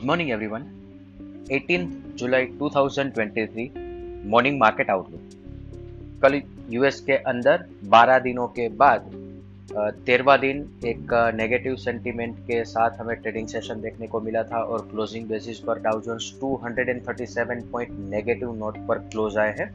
Good 0.00 0.06
morning 0.06 0.30
everyone 0.30 0.62
18 1.52 1.86
July 2.18 2.46
2023 2.60 3.74
morning 4.26 4.58
market 4.60 4.90
outlook 4.90 6.20
कल 6.22 6.40
US 6.70 7.00
के 7.00 7.16
अंदर 7.32 7.64
12 7.94 8.22
दिनों 8.22 8.46
के 8.58 8.68
बाद 8.82 9.10
तेरहवा 10.06 10.36
दिन 10.36 10.62
एक 10.84 11.12
नेगेटिव 11.34 11.76
सेंटीमेंट 11.76 12.38
के 12.46 12.62
साथ 12.64 12.98
हमें 13.00 13.14
ट्रेडिंग 13.16 13.48
सेशन 13.48 13.80
देखने 13.80 14.06
को 14.06 14.20
मिला 14.20 14.42
था 14.42 14.62
और 14.64 14.88
क्लोजिंग 14.90 15.28
बेसिस 15.28 15.58
पर 15.58 15.80
Dow 15.80 16.00
Jones 16.00 16.32
237 16.44 17.62
point 17.72 17.92
negative 18.10 18.54
note 18.54 18.78
पर 18.88 18.98
क्लोज 19.12 19.38
आए 19.38 19.54
हैं 19.58 19.70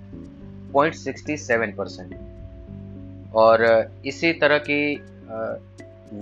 0.67 0.74 1.76
परसेंट 1.78 2.16
और 3.36 3.68
इसी 4.06 4.34
तरह 4.34 4.58
की 4.70 4.82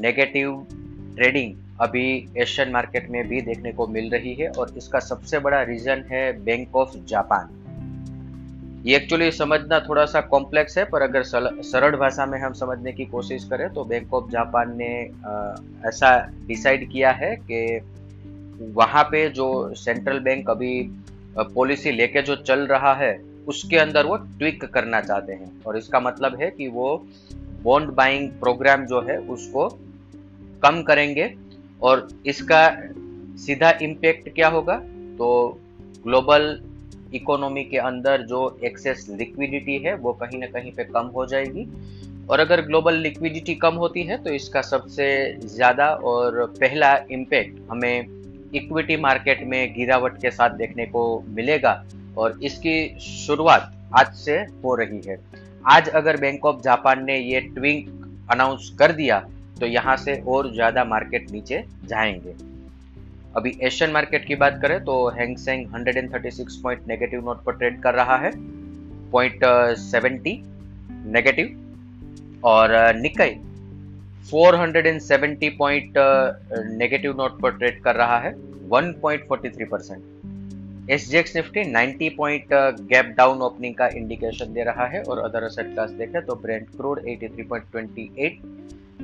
नेगेटिव 0.01 0.65
ट्रेडिंग 1.15 1.55
अभी 1.83 2.05
एशियन 2.37 2.71
मार्केट 2.71 3.09
में 3.09 3.27
भी 3.27 3.41
देखने 3.41 3.71
को 3.71 3.87
मिल 3.87 4.09
रही 4.09 4.33
है 4.33 4.49
और 4.49 4.73
इसका 4.77 4.99
सबसे 4.99 5.39
बड़ा 5.39 5.61
रीजन 5.63 6.03
है 6.11 6.31
बैंक 6.43 6.75
ऑफ़ 6.75 6.97
जापान 7.07 7.59
ये 8.85 8.95
एक्चुअली 8.95 9.31
समझना 9.31 9.79
थोड़ा 9.79 10.05
सा 10.05 10.21
कॉम्प्लेक्स 10.21 10.77
है, 10.77 10.83
पर 10.85 11.01
अगर 11.01 11.23
सरल 11.23 11.95
भाषा 11.97 12.25
में 12.25 12.39
हम 12.39 12.53
समझने 12.53 12.91
की 12.91 13.05
कोशिश 13.05 13.43
करें 13.43 13.67
तो 13.69 13.83
बैंक 13.83 14.13
ऑफ़ 14.13 14.29
जापान 14.31 14.73
ने 14.77 14.91
ऐसा 15.87 16.09
डिसाइड 16.47 16.89
किया 16.91 17.11
है 17.11 17.35
कि 17.41 17.79
वहाँ 18.73 19.03
पे 19.03 19.29
जो 19.29 19.47
सेंट्रल 19.75 20.20
बैंक 20.20 20.49
अभी 20.49 20.73
पॉलिसी 21.37 21.91
लेके 21.91 22.21
जो 22.21 22.35
चल 22.35 22.67
रहा 22.67 22.93
है, 22.93 23.13
उसके 23.47 23.77
अंदर 23.77 24.05
वो 24.05 24.15
ट्विक 24.15 24.65
करना 24.65 25.01
चाहते 25.01 25.34
हैं। 25.34 25.51
और 25.65 25.77
इसका 25.77 25.99
मतलब 25.99 26.35
है 26.41 26.49
कि 26.51 26.67
वो 26.67 27.05
बॉन्ड 27.63 27.89
बाइंग 27.89 28.29
प्रोग्राम 28.39 28.85
जो 28.85 29.01
है, 29.01 29.17
उसको 29.17 29.67
कम 30.63 30.81
करेंगे 30.81 31.27
और 31.84 32.07
इसका 32.26 32.67
सीधा 33.37 33.71
इम्पेक्ट 33.81 34.29
क्या 34.29 34.48
होगा? 34.48 34.76
तो 35.17 35.59
ग्लोबल 36.03 36.62
इकोनॉमी 37.13 37.63
के 37.63 37.77
अंदर 37.79 38.21
जो 38.21 38.40
एक्सेस 38.63 39.05
लिक्विडिटी 39.09 39.77
है, 39.77 39.95
वो 39.95 40.13
कहीं 40.13 40.40
ना 40.40 40.48
कहीं 40.49 40.71
पे 40.71 40.84
कम 40.85 41.07
हो 41.07 41.25
जाएगी। 41.25 41.67
और 42.29 42.40
अगर 42.40 42.62
ग्लोबल 42.62 42.95
लिक्विडिटी 42.95 43.55
कम 43.55 43.75
होती 43.75 44.03
है 44.03 44.17
तो 44.23 44.34
इसका 44.34 44.62
सबसे 44.62 45.07
ज़्यादा 45.45 45.87
और 46.05 46.45
पहला 46.59 46.95
इम्पेक्ट 47.12 47.59
हमें 47.71 48.51
इक्विटी 48.55 48.97
मार्केट 48.97 49.43
में 49.43 49.73
गिरावट 49.73 50.18
के 50.21 50.31
साथ 50.31 50.49
देखने 50.57 50.85
को 50.85 51.03
मिलेगा। 51.29 51.84
और 52.18 52.40
इसकी 52.43 52.99
शुरुआत 52.99 53.71
आज 53.95 54.13
से 54.15 54.37
हो 54.63 54.75
रही 54.75 55.01
है। 55.07 55.18
आज 55.68 55.90
अगर 55.91 56.18
बैंक 56.18 56.45
ऑफ़ 56.45 56.62
जापान 56.62 57.03
ने 57.05 57.18
ये 57.18 57.40
ट्विंक 57.41 57.87
अनाउंस 58.31 58.71
कर 58.79 58.91
दिया 58.91 59.18
तो 59.59 59.65
यहाँ 59.65 59.96
से 59.98 60.15
और 60.27 60.51
ज़्यादा 60.54 60.84
मार्केट 60.85 61.32
नीचे 61.32 61.63
जाएँगे। 61.85 62.35
अभी 63.35 63.51
एशियन 63.63 63.91
मार्केट 63.91 64.25
की 64.28 64.35
बात 64.35 64.59
करें 64.62 64.79
तो 64.85 64.96
Hang Seng 65.09 65.66
136 65.68 66.56
point 66.63 66.88
negative 66.88 67.25
note 67.25 67.44
पर 67.44 67.57
ट्रेड 67.57 67.81
कर 67.81 67.94
रहा 67.94 68.18
है। 68.18 68.31
पॉइंट 69.12 69.40
सेवेंटी 69.79 70.41
नेगेटिव 71.13 72.41
और 72.46 72.72
निकई 72.96 73.35
470 74.29 75.50
पॉइंट 75.57 75.94
नेगेटिव 76.78 77.16
नोट 77.18 77.40
पर 77.41 77.57
ट्रेड 77.57 77.81
कर 77.84 77.96
रहा 77.96 78.18
है। 78.19 78.34
1.43 78.72 79.69
percent 79.72 80.90
S 80.91 81.09
G 81.09 81.18
X 81.18 81.35
Nifty 81.35 81.63
90 81.74 82.09
point 82.18 82.53
gap 82.90 83.13
down 83.18 83.41
opening 83.41 83.75
का 83.75 83.88
इंडिकेशन 83.96 84.53
दे 84.53 84.63
रहा 84.63 84.85
है 84.88 85.01
और 85.03 85.19
अदर 85.19 85.44
असेट 85.44 85.74
क्लास 85.74 85.90
देखें 85.91 86.22
तो 86.25 86.35
Brent 86.35 86.66
crude 86.69 87.01
83.28 87.06 88.41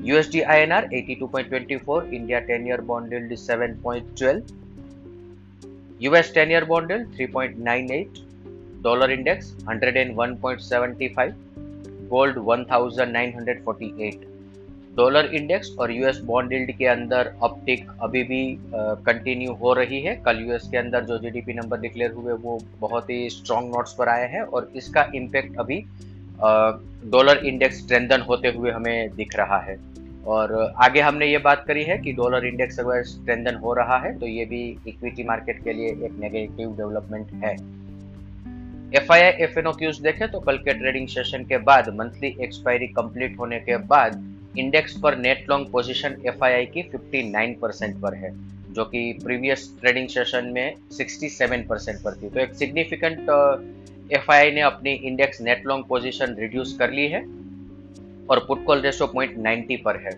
USD 0.03 0.45
INR 0.47 0.89
82.24, 0.91 2.13
India 2.13 2.39
10 2.45 2.65
year 2.65 2.81
bond 2.81 3.11
yield 3.11 3.31
is 3.31 3.41
7.12, 3.45 4.43
US 5.99 6.31
10 6.31 6.49
year 6.49 6.65
bond 6.65 6.89
yield 6.89 7.11
3.98, 7.17 8.23
dollar 8.81 9.11
index 9.11 9.51
101.75, 9.65 11.33
gold 12.09 12.37
1948. 12.37 14.25
Dollar 14.95 15.25
index 15.35 15.69
और 15.79 15.91
US 15.91 16.17
bond 16.25 16.53
yield 16.53 16.71
के 16.77 16.85
अंदर 16.85 17.27
अपटिक 17.43 17.89
अभी 18.01 18.23
भी 18.23 18.57
कंटिन्यू 19.05 19.53
हो 19.53 19.73
रही 19.73 20.01
है। 20.01 20.15
कल 20.25 20.39
यूएस 20.39 20.67
के 20.71 20.77
अंदर 20.77 21.03
जो 21.05 21.17
जीडीपी 21.17 21.53
नंबर 21.53 21.79
डिक्लेयर 21.79 22.11
हुए 22.11 22.33
वो 22.33 22.59
बहुत 22.79 23.09
ही 23.09 23.29
स्ट्रॉन्ग 23.29 23.75
नोट्स 23.75 23.93
पर 23.93 24.09
आए 24.09 24.27
हैं 24.31 24.41
और 24.41 24.71
इसका 24.75 25.11
इम्पेक्ट 25.15 25.57
अभी 25.59 25.77
डॉलर 26.41 27.45
इंडेक्स 27.45 27.77
स्ट्रेंथन 27.77 28.21
होते 28.21 28.47
हुए 28.47 28.71
हमें 28.71 29.15
दिख 29.15 29.35
रहा 29.35 29.59
है। 29.61 29.77
और 30.25 30.53
आगे 30.77 31.01
हमने 31.01 31.25
ये 31.25 31.37
बात 31.37 31.63
करी 31.67 31.83
है 31.83 31.97
कि 31.97 32.11
डॉलर 32.13 32.45
इंडेक्स 32.45 32.79
अगर 32.79 33.03
स्ट्रेंथन 33.03 33.55
हो 33.55 33.73
रहा 33.73 33.97
है 33.97 34.17
तो 34.19 34.27
ये 34.27 34.45
भी 34.45 34.61
इक्विटी 34.87 35.23
मार्केट 35.23 35.63
के 35.63 35.73
लिए 35.73 35.87
एक 36.05 36.17
नेगेटिव 36.19 36.75
डेवलपमेंट 36.77 37.31
है। 37.43 37.53
F 38.93 39.11
I 39.13 39.21
I 39.21 39.31
F 39.43 39.57
N 39.59 39.67
O 39.67 39.71
cues 39.71 39.99
देखे 40.01 40.27
तो 40.27 40.39
कल 40.39 40.57
के 40.57 40.73
ट्रेडिंग 40.73 41.07
सेशन 41.07 41.43
के 41.43 41.57
बाद, 41.59 41.89
मंथली 41.95 42.35
एक्सपायरी 42.41 42.87
कंप्लीट 42.89 43.37
होने 43.39 43.59
के 43.59 43.77
बाद, 43.87 44.23
इंडेक्स 44.57 44.97
पर 44.99 45.17
net 45.17 45.45
long 45.49 45.71
position 45.71 46.15
F 46.25 46.43
I 46.43 46.53
I 46.53 46.65
की 46.67 46.83
59 46.85 47.55
परसेंट 47.61 47.99
पर 48.01 48.13
है, 48.15 48.31
जो 48.73 48.85
कि 48.85 49.01
प्रीवियस 49.23 49.69
ट्रेडिंग 49.81 50.07
सेशन 50.07 50.51
में 50.53 50.75
67 50.91 51.67
परसेंट 51.67 51.99
पर 51.99 52.13
थी। 52.13 52.29
तो 52.29 52.39
एक 52.39 52.53
सिग्निफिकेंट 52.53 53.19
एफ़ 54.11 54.31
ने 54.53 54.61
अपनी 54.61 54.93
index 55.09 55.41
net 55.41 55.65
long 55.67 55.85
position 55.85 56.35
reduce 56.39 56.75
कर 56.79 56.91
ली 56.91 57.07
है 57.07 57.21
और 58.29 58.39
put 58.47 58.63
call 58.65 58.81
ratio 58.81 59.07
point 59.07 59.37
ninety 59.37 59.77
पर 59.77 59.97
है। 59.97 60.11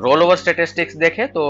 रोल 0.00 0.22
ओवर 0.22 0.36
स्टेटिस्टिक्स 0.36 0.96
देखें 0.96 1.26
तो 1.28 1.44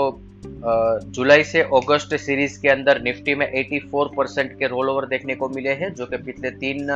जुलाई 1.14 1.44
से 1.44 1.60
अगस्त 1.76 2.14
सीरीज़ 2.16 2.60
के 2.62 2.68
अंदर 2.68 3.00
निफ्टी 3.02 3.34
में 3.34 3.46
84 3.52 4.08
परसेंट 4.16 4.58
के 4.58 4.66
रोल 4.66 4.88
ओवर 4.90 5.06
देखने 5.06 5.34
को 5.34 5.48
मिले 5.48 5.70
हैं, 5.70 5.92
जो 5.94 6.06
कि 6.06 6.16
पिछले 6.16 6.50
तीन 6.50 6.90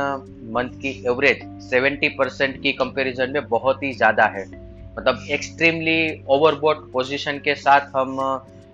मंथ 0.53 0.69
की 0.81 0.91
एवरेज 1.07 1.43
70 1.69 2.09
परसेंट 2.17 2.61
की 2.61 2.71
कंपैरिजन 2.73 3.31
में 3.31 3.47
बहुत 3.49 3.83
ही 3.83 3.91
ज़्यादा 3.93 4.25
है। 4.35 4.45
मतलब 4.97 5.25
एक्सट्रीमली 5.31 6.23
ओवरबोट 6.29 6.91
पोजीशन 6.91 7.39
के 7.39 7.55
साथ 7.55 7.95
हम 7.95 8.17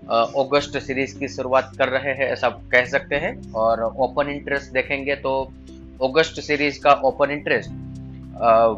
अगस्त 0.01 0.77
सीरीज़ 0.77 1.17
की 1.19 1.27
शुरुआत 1.27 1.71
कर 1.77 1.89
रहे 1.89 2.13
हैं, 2.13 2.27
ऐसा 2.27 2.49
कह 2.71 2.85
सकते 2.85 3.15
हैं। 3.15 3.51
और 3.53 3.83
ओपन 3.83 4.29
इंटरेस्ट 4.29 4.71
देखेंगे 4.73 5.15
तो 5.17 5.33
अगस्त 6.03 6.41
सीरीज़ 6.41 6.79
का 6.81 6.93
ओपन 7.05 7.31
इंटरेस्ट 7.31 7.69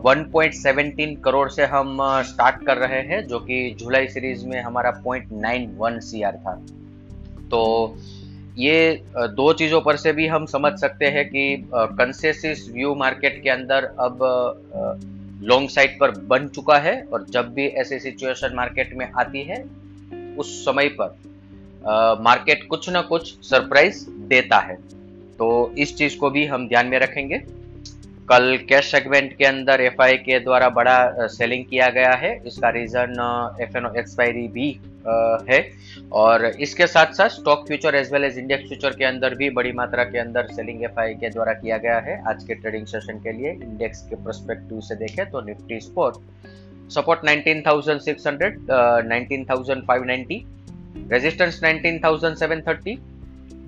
1.17 0.04 1.16
करोड़ 1.24 1.50
से 1.50 1.66
हम 1.66 1.98
स्टार्ट 2.24 2.66
कर 2.66 2.78
रहे 2.78 3.02
हैं, 3.04 3.26
जो 3.28 3.40
कि 3.40 3.76
जुलाई 3.80 4.08
सीरीज़ 4.08 4.46
में 4.48 4.62
हमारा 4.62 4.92
0.91 5.02 6.00
सीआर 6.02 6.38
था। 6.38 6.54
तो 7.52 7.62
ये 8.58 9.04
दो 9.16 9.52
चीज़ों 9.54 9.82
पर 9.82 9.96
से 9.98 10.12
भी 10.14 10.28
हम 10.28 10.46
समझ 10.46 10.72
सकते 10.80 11.06
हैं 11.06 11.26
कि 11.30 11.70
कंसेसिस 11.74 12.68
व्यू 12.72 12.94
मार्केट 12.96 13.42
के 13.44 13.50
अंदर 13.50 13.84
अब 14.00 14.20
लॉन्ग 15.44 15.70
साइड 15.70 15.98
पर 16.00 16.12
बन 16.28 16.48
चुका 16.48 16.78
है, 16.78 17.02
और 17.04 17.26
जब 17.30 17.54
भी 17.54 17.68
ऐसी 17.68 18.00
सिचुएशन 18.00 18.54
मार्केट 18.56 18.94
में 18.96 19.10
आती 19.12 19.42
है 19.44 19.64
उस 20.38 20.54
समय 20.66 20.90
पर 21.00 22.22
मार्केट 22.22 22.68
कुछ 22.68 22.90
ना 22.90 23.02
कुछ 23.02 23.34
सरप्राइज़ 23.44 24.06
देता 24.30 24.60
है। 24.60 24.76
तो 25.40 25.74
इस 25.78 25.96
चीज़ 25.98 26.18
को 26.18 26.30
भी 26.30 26.46
हम 26.46 26.68
ध्यान 26.68 26.88
में 26.88 27.00
रखेंगे। 27.00 27.42
कल 28.30 28.58
कैश 28.70 28.92
सेगमेंट 28.92 29.36
के 29.38 29.46
अंदर 29.46 29.82
एफ़ 29.82 30.02
के 30.26 30.40
द्वारा 30.40 30.70
बड़ा 30.72 31.28
सेलिंग 31.30 31.66
किया 31.66 31.90
गया 31.90 32.12
है। 32.14 32.32
इसका 32.48 32.70
रीजन 32.70 33.16
एफ़ 33.62 33.78
एन 33.78 33.92
एक्सपायरी 33.98 34.48
भी 34.48 34.70
है। 35.50 35.60
और 36.14 36.46
इसके 36.46 36.88
साथ 36.88 37.14
साथ 37.14 37.30
stock 37.30 37.66
future 37.68 37.96
as 37.96 38.12
well 38.14 38.24
as 38.24 38.38
index 38.38 38.68
future 38.68 38.96
के 38.98 39.06
अंदर 39.06 39.36
भी 39.36 39.50
बड़ी 39.50 39.72
मात्रा 39.72 40.04
के 40.04 40.20
अंदर 40.20 40.48
सेलिंग 40.56 40.84
एफ़ 40.84 41.00
के 41.20 41.30
द्वारा 41.30 41.54
किया 41.54 41.78
गया 41.78 42.00
है। 42.00 42.22
आज 42.30 42.44
के 42.44 42.54
ट्रेडिंग 42.54 42.86
सेशन 42.86 43.20
के 43.20 43.32
लिए 43.32 43.52
इंडेक्स 43.54 44.02
के 44.10 44.24
प्रोस्पेक्टिव 44.24 44.80
से 44.82 44.96
देखें 44.96 45.30
तो 45.32 45.42
Nifty 45.42 45.80
sport 45.82 46.16
support 46.94 47.20
19,600, 47.20 48.58
uh, 48.70 49.00
19,590, 49.12 50.38
resistance 51.12 51.60
19,730, 51.64 52.98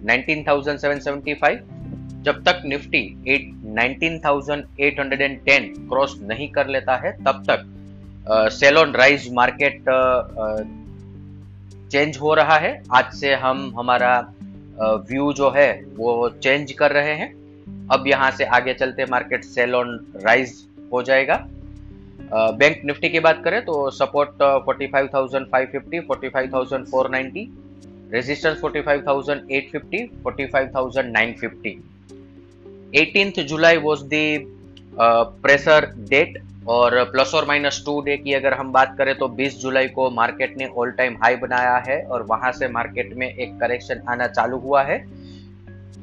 19,775 0.06 1.58
जब 2.26 2.44
तक 2.44 2.62
निफ्टी 2.66 3.02
19,810 3.76 5.66
क्रॉस 5.90 6.20
नहीं 6.22 6.50
कर 6.50 6.68
लेता 6.68 6.96
है 6.96 7.12
तब 7.24 7.44
तक 7.50 7.60
sell 8.52 8.78
on 8.78 8.94
rise 8.94 9.34
market 9.34 9.84
change 11.92 12.18
हो 12.18 12.34
रहा 12.34 12.58
है। 12.58 12.72
आज 12.94 13.14
से 13.14 13.34
हम 13.36 13.74
हमारा 13.80 14.14
व्यू 15.10 15.34
जो 15.34 15.50
है 15.50 15.70
वो 15.96 16.30
चेंज 16.30 16.72
कर 16.72 16.92
रहे 16.92 17.14
हैं। 17.16 17.30
अब 17.88 18.08
यहाँ 18.08 18.32
से 18.32 18.44
आगे 18.58 18.74
चलते 18.74 19.06
मार्केट 19.06 19.44
सेल 19.44 19.76
ऑन 19.76 20.00
राइज 20.16 20.54
हो 20.94 21.04
जाएगा। 21.04 21.48
बैंक 22.34 22.82
निफ्टी 22.86 23.10
की 23.10 23.20
बात 23.20 23.42
करें 23.44 23.62
तो 23.62 23.90
support 23.90 24.30
45,550, 24.70 26.02
45,490 26.02 27.48
resistance 28.14 28.60
45850 28.62 30.08
45950 30.26 31.76
18th 32.94 33.48
july 33.48 33.78
was 33.78 34.00
the 34.08 34.46
uh, 34.98 35.26
pressure 35.46 35.84
date 36.14 36.46
और 36.68 37.04
प्लस 37.04 37.34
और 37.36 37.46
माइनस 37.46 37.84
टू 37.86 38.02
डे 38.02 38.18
की 38.18 38.34
अगर 38.34 38.54
हम 38.54 38.72
बात 38.72 38.96
करें 38.98 39.18
तो 39.18 39.28
20 39.30 39.50
जुलाई 39.50 39.88
को 39.88 40.10
मार्केट 40.10 40.58
ने 40.58 40.66
ऑल 40.66 40.92
टाइम 40.92 41.18
हाई 41.24 41.36
बनाया 41.36 41.84
है 41.88 42.04
और 42.04 42.24
वहाँ 42.24 42.52
से 42.52 42.68
मार्केट 42.68 43.14
में 43.14 43.36
एक 43.36 43.60
करेक्शन 43.60 44.02
आना 44.10 44.28
चालू 44.28 44.58
हुआ 44.58 44.84
है। 44.84 45.06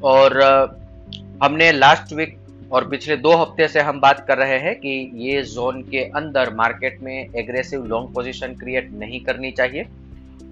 और 0.04 0.42
हमने 1.42 1.72
लास्ट 1.72 2.12
वीक 2.12 2.38
और 2.72 2.88
पिछले 2.88 3.16
दो 3.16 3.32
हफ़्ते 3.32 3.68
से 3.68 3.80
हम 3.80 4.00
बात 4.00 4.24
कर 4.28 4.38
रहे 4.38 4.58
हैं 4.58 4.74
कि 4.76 5.10
ये 5.14 5.42
जोन 5.42 5.82
के 5.82 6.04
अंदर 6.10 6.54
मार्केट 6.54 7.00
में 7.02 7.28
एग्रेसिव 7.36 7.84
लॉन्ग 7.84 8.14
पोजीशन 8.14 8.54
क्रिएट 8.54 8.92
नहीं 8.92 9.20
करनी 9.20 9.50
चाहिए 9.50 9.86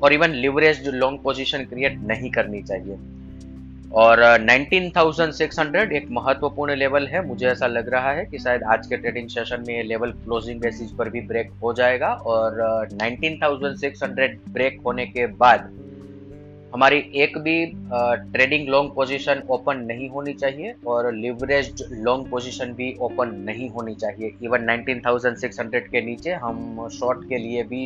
और 0.02 0.12
even 0.12 0.30
leverage 0.30 0.88
long 0.88 1.20
position 1.22 1.64
create 1.64 1.98
नहीं 2.00 2.30
करनी 2.30 2.62
चाहिए। 2.62 2.98
और 3.92 4.20
19,600 4.38 5.92
एक 5.92 6.06
महत्वपूर्ण 6.10 6.74
लेवल 6.74 7.06
है। 7.06 7.26
मुझे 7.26 7.46
ऐसा 7.46 7.66
लग 7.66 7.88
रहा 7.88 8.12
है 8.12 8.24
कि 8.24 8.38
शायद 8.38 8.62
आज 8.62 8.86
के 8.86 8.96
ट्रेडिंग 8.96 9.28
सेशन 9.28 9.64
में 9.68 9.76
ये 9.76 9.82
लेवल 9.82 10.12
क्लोजिंग 10.12 10.60
बेसिस 10.60 10.90
पर 10.90 11.08
भी 11.08 11.20
ब्रेक 11.20 11.50
हो 11.62 11.72
जाएगा 11.72 12.08
और 12.08 12.60
19,600 12.92 14.38
ब्रेक 14.48 14.80
होने 14.86 15.06
के 15.06 15.26
बाद 15.26 15.72
हमारी 16.74 16.98
एक 17.14 17.36
भी 17.38 17.54
ट्रेडिंग 18.32 18.68
लॉन्ग 18.68 18.90
पोजीशन 18.94 19.42
ओपन 19.50 19.78
नहीं 19.86 20.08
होनी 20.08 20.32
चाहिए 20.32 20.74
और 20.86 21.12
लिवरेज 21.14 21.82
लॉन्ग 21.92 22.28
पोजीशन 22.30 22.72
भी 22.72 22.92
ओपन 23.00 23.34
नहीं 23.46 23.68
होनी 23.70 23.94
चाहिए। 23.94 24.32
इवन 24.42 24.66
19,600 24.66 25.88
के 25.88 26.00
नीचे 26.00 26.32
हम 26.44 26.88
शॉर्ट 26.92 27.28
के 27.28 27.38
लिए 27.38 27.62
भी 27.62 27.82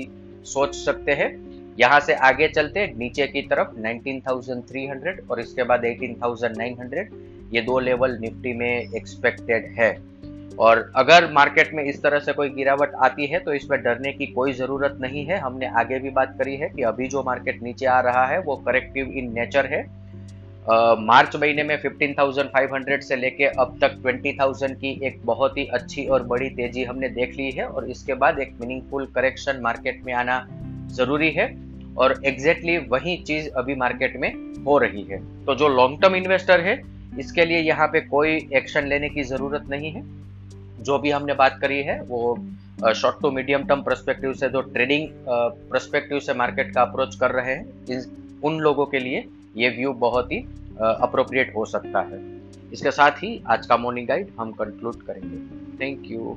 सोच 0.47 0.75
सकते 0.75 1.13
हैं। 1.13 1.31
यहाँ 1.79 2.01
से 2.01 2.15
आगे 2.23 2.49
चलते 2.49 2.87
नीचे 2.99 3.27
की 3.27 3.43
तरफ़ 3.43 3.79
19,300 3.81 5.21
और 5.31 5.41
इसके 5.41 5.63
बाद 5.63 5.85
18,900 5.85 7.09
ये 7.55 7.61
दो 7.63 7.79
लेवल 7.79 8.19
निफ्टी 8.21 8.53
में 8.53 8.95
एक्सपेक्टेड 8.97 9.75
है। 9.79 9.91
और 10.59 10.93
अगर 10.97 11.33
मार्केट 11.33 11.71
में 11.75 11.85
इस 11.85 12.03
तरह 12.03 12.19
से 12.19 12.33
कोई 12.33 12.49
गिरावट 12.49 12.95
आती 12.95 13.27
है 13.27 13.39
तो 13.39 13.55
इसमें 13.55 13.83
डरने 13.83 14.13
की 14.13 14.27
कोई 14.27 14.53
ज़रूरत 14.53 14.99
नहीं 15.01 15.25
है। 15.27 15.39
हमने 15.39 15.67
आगे 15.67 15.99
भी 15.99 16.11
बात 16.11 16.37
करी 16.39 16.57
है 16.57 16.69
कि 16.69 16.83
अभी 16.83 17.09
जो 17.09 17.23
मार्केट 17.23 17.63
नीचे 17.63 17.87
आ 17.87 18.01
रहा 18.01 18.27
है 18.27 18.41
वो 18.41 18.57
करेक्टिव 18.57 19.13
इन 19.13 19.33
नेचर 19.35 19.67
है। 19.67 20.05
मार्च 21.01 21.31
Uh, 21.31 21.41
महीने 21.41 21.63
में 21.63 21.77
15,500 21.83 23.03
से 23.03 23.17
लेके 23.17 23.45
अब 23.45 23.79
तक 23.81 23.97
20,000 23.97 24.75
की 24.75 25.07
एक 25.07 25.21
बहुत 25.25 25.59
ही 25.59 25.67
अच्छी 25.67 26.07
और 26.07 26.23
बड़ी 26.23 26.49
तेज़ी 26.51 26.85
हमने 26.85 27.09
देख 27.09 27.37
ली 27.37 27.51
है 27.51 27.67
और 27.67 27.91
इसके 27.91 28.15
बाद 28.15 28.39
एक 28.39 28.55
मीनिंगफुल 28.61 29.07
करेक्शन 29.07 29.61
मार्केट 29.63 30.01
में 30.05 30.13
आना 30.13 30.47
ज़रूरी 30.87 31.31
है 31.31 31.47
और 31.97 32.21
एग्जैक्टली 32.25 32.73
exactly 32.73 32.93
वही 32.93 33.17
चीज़ 33.17 33.51
अभी 33.51 33.75
मार्केट 33.75 34.17
में 34.17 34.33
हो 34.65 34.79
रही 34.79 35.03
है। 35.03 35.45
तो 35.45 35.55
जो 35.55 35.69
लॉन्ग 35.69 36.03
टर्म 36.03 36.15
इन्वेस्टर 36.15 36.61
है 36.61 36.81
इसके 37.19 37.45
लिए 37.45 37.59
यहाँ 37.59 37.89
पे 37.89 38.01
कोई 38.01 38.49
एक्शन 38.55 38.87
लेने 38.87 39.09
की 39.09 39.23
ज़रूरत 39.23 39.65
नहीं 39.71 39.93
है। 39.93 40.03
जो 40.85 40.99
भी 40.99 41.11
हमने 41.11 41.35
बात 41.35 41.59
करी 41.61 41.83
है, 41.83 42.01
वो 42.03 42.37
short 42.95 43.21
to 43.23 43.31
medium 43.31 43.65
term 43.65 43.83
perspective 43.83 44.33
से, 44.33 44.49
जो 44.49 44.61
ट्रेडिंग 44.61 45.09
परस्पेक्टिव 45.29 46.21
से 46.21 46.35
मार्केट 46.35 46.75
का 46.75 46.83
अप्रोच 46.83 47.17
कर 47.17 47.31
रहे 47.31 47.55
हैं, 47.55 47.67
इन, 47.91 48.05
उन 48.45 48.59
लोगों 48.61 48.87
के 48.87 48.99
लिए 48.99 49.25
ये 49.57 49.69
व्यू 49.69 49.93
बहुत 50.01 50.33
ही 50.33 50.39
अप्रोप्रिएट 50.81 51.55
हो 51.57 51.65
सकता 51.65 52.01
है। 52.01 52.23
इसके 52.73 52.91
साथ 52.91 53.23
ही 53.23 53.41
आज 53.47 53.67
का 53.67 53.77
मॉर्निंग 53.77 54.09
गाइड 54.09 54.33
हम 54.41 54.53
कंक्लूड 54.53 55.03
करेंगे। 55.03 55.39
Thank 55.79 56.11
you 56.11 56.37